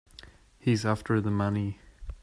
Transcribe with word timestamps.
He's 0.57 0.83
after 0.83 1.21
the 1.21 1.29
money. 1.29 1.77